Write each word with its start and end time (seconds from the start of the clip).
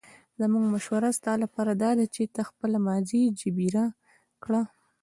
زموږ 0.39 0.63
مشوره 0.73 1.09
ستا 1.17 1.33
لپاره 1.43 1.71
داده 1.83 2.05
چې 2.15 2.21
ته 2.35 2.41
خپله 2.49 2.77
ماضي 2.87 3.21
جبیره 3.39 3.85
کړه. 4.43 4.61